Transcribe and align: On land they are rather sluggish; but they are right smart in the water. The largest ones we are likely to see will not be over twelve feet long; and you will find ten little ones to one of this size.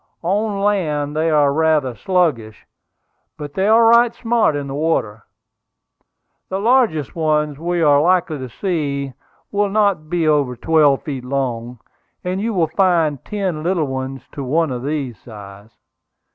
On 0.23 0.61
land 0.61 1.15
they 1.15 1.29
are 1.29 1.53
rather 1.53 1.93
sluggish; 1.93 2.65
but 3.37 3.53
they 3.53 3.67
are 3.67 3.85
right 3.85 4.15
smart 4.15 4.55
in 4.55 4.65
the 4.65 4.73
water. 4.73 5.25
The 6.49 6.59
largest 6.59 7.15
ones 7.15 7.59
we 7.59 7.83
are 7.83 8.01
likely 8.01 8.39
to 8.39 8.49
see 8.49 9.13
will 9.51 9.69
not 9.69 10.09
be 10.09 10.27
over 10.27 10.55
twelve 10.55 11.03
feet 11.03 11.23
long; 11.23 11.77
and 12.23 12.41
you 12.41 12.51
will 12.51 12.65
find 12.75 13.23
ten 13.23 13.61
little 13.61 13.85
ones 13.85 14.23
to 14.31 14.43
one 14.43 14.71
of 14.71 14.81
this 14.81 15.19
size. 15.19 15.69